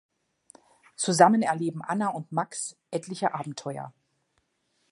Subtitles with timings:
[0.95, 3.93] Zusammen erleben Anna und Max etliche Abenteuer.